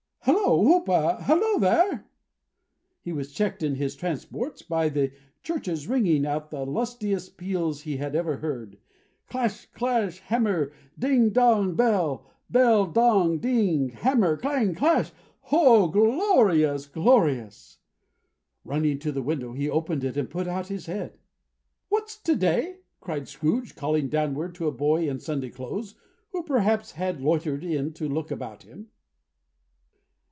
[0.25, 0.61] Hallo!
[0.61, 0.85] Whoop!
[0.87, 2.05] Hallo here!"
[3.01, 7.97] He was checked in his transports by the churches ringing out the lustiest peals he
[7.97, 8.77] had ever heard.
[9.27, 12.29] Clash, clash, hammer; ding, dong, bell.
[12.51, 15.11] Bell, dong, ding; hammer, clang, clash!
[15.51, 17.79] Oh, glorious, glorious!
[18.63, 21.17] Running to the window, he opened it and put out his head.
[21.89, 25.95] "What's to day?" cried Scrooge, calling downward to a boy in Sunday clothes,
[26.31, 28.89] who perhaps had loitered in to look about him.